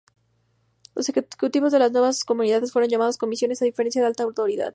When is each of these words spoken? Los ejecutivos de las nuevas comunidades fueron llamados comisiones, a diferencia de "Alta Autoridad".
Los 0.95 1.09
ejecutivos 1.09 1.71
de 1.71 1.77
las 1.77 1.91
nuevas 1.91 2.23
comunidades 2.23 2.71
fueron 2.71 2.89
llamados 2.89 3.19
comisiones, 3.19 3.61
a 3.61 3.65
diferencia 3.65 4.01
de 4.01 4.07
"Alta 4.07 4.23
Autoridad". 4.23 4.69